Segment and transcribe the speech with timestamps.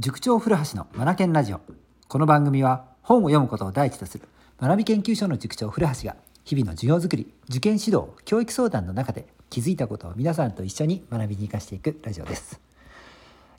[0.00, 1.60] 塾長古橋のマナケンラジオ。
[2.06, 4.28] この番組は本を読むことを第一とする
[4.60, 6.14] 学び研究所の塾長古橋が
[6.44, 12.60] 日々の授業づくり受験指導教育相談の中で気づいたことを皆さんと一緒に学びに生かしていくラジオです。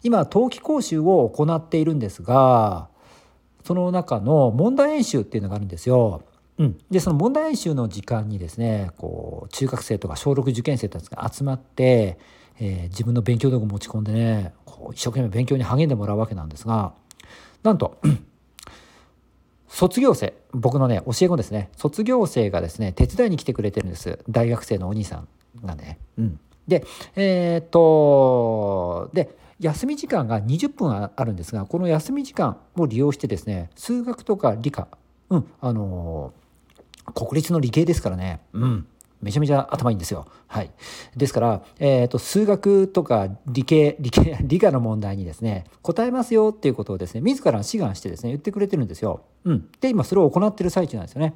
[0.01, 2.87] 今冬季講習を行っているんですが
[3.65, 6.21] その中の問題演習っていうのがあるんですよ。
[6.57, 12.17] うん、でその問題演習の時間にですねこう中学生とか小6受験生たちが集まって、
[12.59, 16.93] えー、自分の勉強道具持ち込んでねこう一生懸命勉強に励んでもらうわけなんですが
[17.63, 17.99] なんと
[19.67, 25.27] 卒業生僕のね教え子ですね卒業生がですね手伝いに来てくれてるんです大学生のお兄さん
[25.65, 25.99] がね。
[26.17, 26.85] うん、で
[27.15, 34.87] えー、っとで休み時間が20分あるんですがこの休み時間を利用してですね数学とか理科、
[35.29, 36.33] うんあの
[37.13, 38.39] 国立の理系ですからね。
[38.53, 38.87] うん。
[39.21, 40.25] めちゃめちゃ頭いいんですよ。
[40.47, 40.71] はい。
[41.15, 49.21] ですから、えっ、ー、と、数学とか理系、理系、 理科の問題にですね、答えますよっていうことをですね、自ら志願してですね、言ってくれてるんですよ。
[49.43, 49.67] うん。
[49.81, 51.33] で、今それを行ってる最中なんですよね。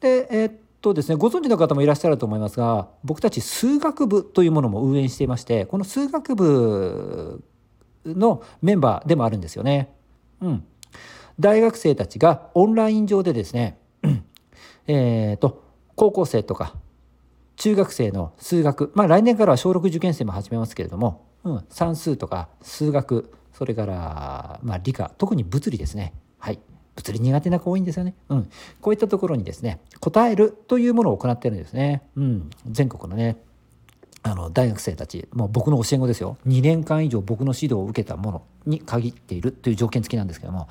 [0.00, 7.42] で、えっ、ー、とですね、ご存知の方もいらっしゃると思いますが、僕たち数学部というものも運営していまして、この数学部
[8.06, 9.94] のメンバーでもあるんですよね。
[10.40, 10.64] うん。
[11.38, 13.78] 大学生たちがオンライン上でですね、
[14.86, 15.64] えーと、
[15.96, 16.74] 高校生とか
[17.56, 26.12] 中学生の数学まあ来年からは小6受験生も始めますけれども、うん、算数とか数学それから、まあ、理科特に物理ですね。
[26.38, 26.58] はい。
[26.96, 33.36] 物理苦手な子多いんですよね、うん、こういったところにですね答えるというものを行ってるんですね、うん、全国のね。
[34.26, 40.66] あの大学生たちもう僕の教え子ですよ2年間以上僕の指導を受けたものに限っているという条件付きなんですけども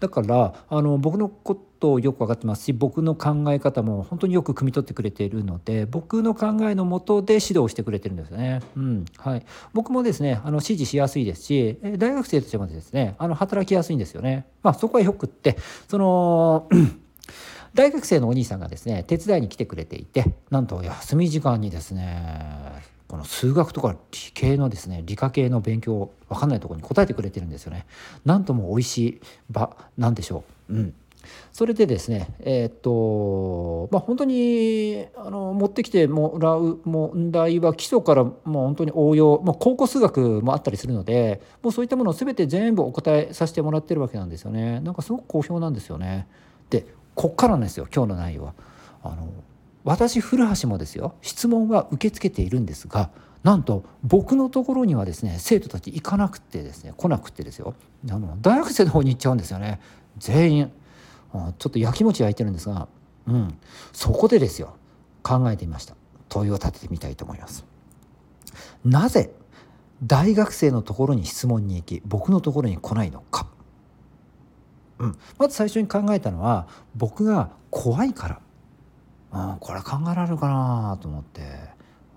[0.00, 8.60] だからあの僕のことをよく分かってますし僕の考え方も本当によく汲み取ってくれているので僕の考えのもとで指導してくれてるんですよね。
[8.76, 14.46] うんはい、僕もですねあの指示しやすいですし大学生たちもですねあの働きやすいんですよね。
[14.64, 16.68] まあ、そこはよくってその
[17.72, 27.86] 大学生のお兄さんがですね手伝いに来てくれていてなんと休み時間にですねこの数学とか理系のですね理科系の勉強分かんないところに答えてくれてるんですよね。
[28.24, 30.74] なんとも美味しい場なんでしょう。
[30.74, 30.94] うん
[31.52, 44.80] それでですねえー、っとまあ本当にあの持ってきてもらう問題は基礎からもう本当に応用、まあ、高校数学もあったりするのでもうそういったものを全て全部お答えさせてもらってるわけなんですよね。
[44.80, 46.26] なんかすごく好評なんですよね。
[46.70, 48.54] でこっからなんですよ今日の内容は。
[49.02, 49.28] あの
[49.86, 53.10] 私古橋もですよ質問は受け付けているんですが
[53.44, 57.74] なんと僕のところにはですね生徒たち行かなくてですね来なくてですよ。
[58.10, 59.80] あの大学生の方に行っちゃうんですよね。
[60.18, 60.72] 全員。
[61.58, 62.88] ちょっとやきもち焼いてるんですが、
[63.28, 63.58] うん、
[63.92, 64.76] そこでですよ
[65.22, 65.94] 考えてみました。
[66.28, 67.64] 問いを立ててみたいと思います。
[68.84, 69.30] なぜ
[70.02, 73.46] 大学生のところに質問に行き僕のところに来ないのか、
[74.98, 78.40] うん、まず最初に考えたのは僕が怖いから。
[79.52, 81.42] うん、これ考えられるかなと思って。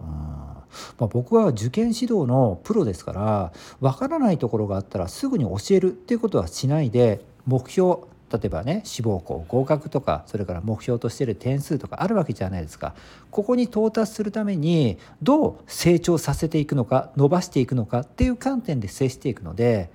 [0.01, 0.59] うん
[0.99, 12.93] まあ、僕は受験指導のプロですから分からないところがあったらすぐに教えるっていうことはしないで目標例えばね志望校合格とかそれから目標としてる点数とかあるわけじゃないですか
[13.31, 19.89] ここに到達するためにどう成長させていくのか伸ばしていくのかっていう観点で接していくので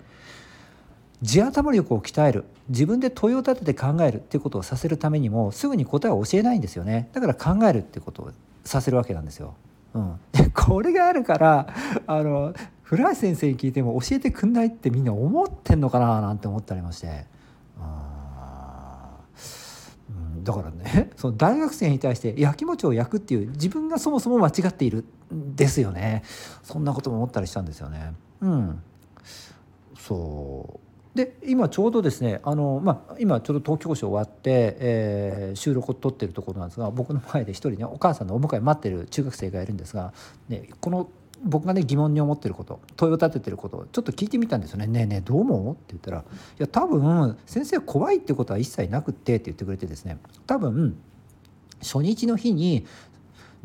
[1.25, 2.45] 地頭力を鍛える。
[2.69, 7.09] 自分で問いを立てて考えるっていうことをさせるためにもすぐに答えを教えないんですよね。
[7.13, 8.31] だから考えるってことを
[8.65, 9.55] させるわけなんですよ。
[9.95, 11.69] うん、でこれがあるから
[12.07, 12.53] あの
[12.83, 17.27] 古橋先生に聞いても教えてくんないってみんな思ってんのかななんて思ったりまして。
[20.43, 26.23] だからね その大学生に対してやきもちを焼くっていう自分がそもそも間違っているんですよね。
[26.63, 28.13] そんなことも思ったりしたんですよね。
[28.43, 28.83] うん。
[29.97, 30.84] そう。
[31.15, 40.13] で今ちょうどですねあの、まあ、今ちょうど東京市終わって、えー、収録を撮ってるところなんですが僕の前で一人ねお母さんのお迎え待ってる中学生がいるんですが、
[40.49, 41.09] ね、この
[41.45, 46.25] 僕がね疑問に思ってること問いを立ててることをちょっと聞いてみたんですよね「ねえねえどう思う?」って言ったら「い
[46.59, 50.97] や多分先生怖いってことは一切なくって」って言ってくれてですね多分
[51.81, 52.87] 初日の日に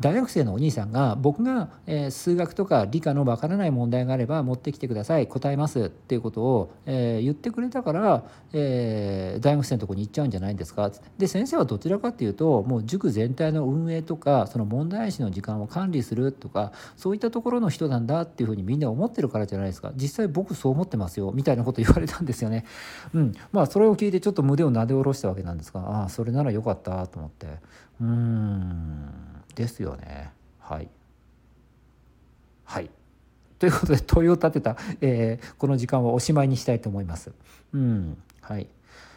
[0.00, 8.24] 大学生のお兄さんが僕が、え、数学とか理科のわからない問題があれば持ってきてください答えますっていうことを、え、言ってくれたから、
[8.54, 10.90] え、大学生のとこに行っちゃうんじゃないんですか？
[11.18, 19.92] で先生はどちらかっていうともう塾全体の運営とかその問題視の時間を管理するとかそういったところの人なんだっていうふうにみんな思ってるからじゃないですか。
[19.96, 22.64] 実際僕そう思ってますよみたいなこと言われたんですよね。
[23.12, 27.46] うん、まあそれを聞いてちょっと胸をなで下ろしたわけなんですがああそれならよかったと思って。
[28.00, 28.99] うん。
[29.54, 30.30] ですよね。
[30.58, 30.88] はい。
[32.64, 32.90] はい。
[33.58, 37.32] ということで問いを立てた、えー、この時間はおしまいにしたいと思います。
[37.74, 38.16] うん。
[38.40, 38.66] はい、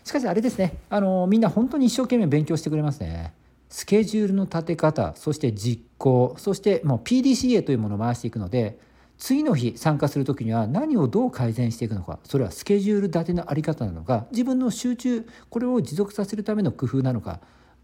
[0.03, 0.77] しかしあれですね。
[0.89, 3.33] あのみんな本当に一生懸命勉強してくれますね。
[3.73, 8.77] スケジュールの立て方そして実行そしてもう PDCA というものを回していくので
[9.17, 17.39] 次の日参加する時には何をどう改善していくのかそれはスケジュール立ての在り方なのか自分の集中これを持続させるための工夫なのか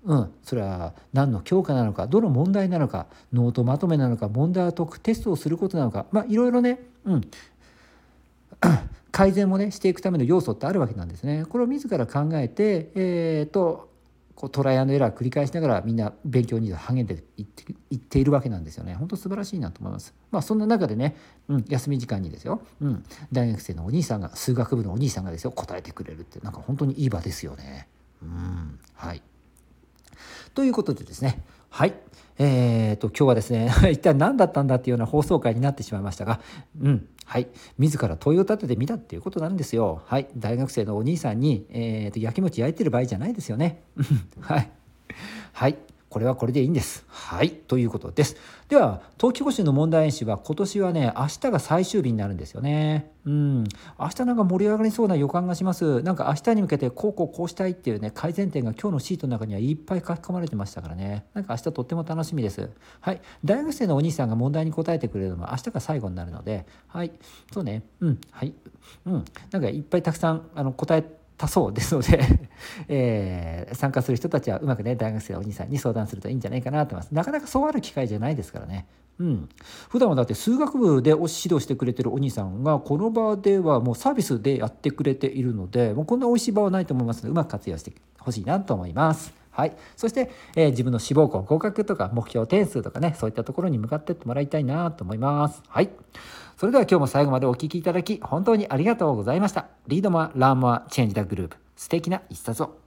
[0.05, 7.21] うん、それは何の教科なのかどの問題なのかノートまとめなのか問題を解くテストをすることなのかまあいろいろね、うん、
[9.11, 11.45] 改善もねしていくための要素ってあるわけなんですね。
[11.49, 13.89] これを自ら考えて、えーと、
[14.35, 18.95] こうトライアンドエラー繰り返しながらみんな勉強に励んでいっていっているわけなんですよね。
[18.95, 20.13] 本当素晴らしいなと思います。
[20.31, 21.15] まあそんな中でね、
[21.47, 27.87] うん、休み時間にですよ、うん、大学生のお兄さんが数学部のお兄さんがですよ答えてくれるってなんか本当にいい場ですよね。
[28.21, 29.21] うん、はい。
[30.53, 31.93] ということでですねはい。
[32.41, 36.39] えーと、今日はですね 一体何だったんだっていうような放送回になってしまいましたが
[36.81, 37.47] うんはい。
[37.77, 40.01] 自ら問いを立ててみたっていうことなんですよ。
[40.05, 40.27] はい。
[40.35, 43.83] 大学生のお兄さんに、えーと、焼き餅焼いてる場合じゃないですよね。
[44.41, 44.71] はい。
[45.53, 45.77] はい。
[46.09, 47.05] これはこれでいいんです。
[47.07, 47.51] はい。
[47.51, 48.35] ということです。
[48.67, 53.11] では、冬季講習の問題演習は今年はね、明日が最終日になるんですよね。
[53.25, 53.63] うん。
[53.99, 56.01] 明日なんか盛り上がりそうな予感がします。
[56.01, 61.25] なんか明日に向けてこうこうこうしたいっていうね、改善点が今日のシートの中にはいっぱい書き込まれてましたからね。
[61.35, 62.71] なんか明日とっても楽しみです。
[63.01, 63.21] はい。
[63.45, 67.11] 大学生のお兄さんが問題に答えてくれるのは明日が最後になるので、はい。
[67.53, 67.83] そうね。
[67.99, 68.19] うん。
[68.31, 68.53] はい。
[69.05, 69.25] うん。
[69.51, 72.19] なんかいっぱいたくさんあの答え多そうですので
[72.89, 77.15] えー、参加する人たちはうまくね大学生お兄さんに相談するといいんじゃないかなと思います。
[77.15, 78.87] なかなかそうある機会じゃないですからね。
[79.19, 79.49] うん。
[79.87, 89.38] 普段はだって数学部で指導してくれてるお兄さんがこの場ではもうサービスでやってくれているのでもうこんな美味しい場はないと思いますのでうまく活用してほしいなと思います。
[89.59, 95.61] はい、そして、えー、自分の志望校合格とか目標点数とかねそういったところに向かってってもらいたいなと思います。
[95.67, 95.89] はい
[96.57, 99.67] それでは今日も最後までお聴きいただき本当にありがとうございました。
[99.87, 101.55] Read more, learn more, change the globe。
[101.77, 102.78] 素敵な一冊を。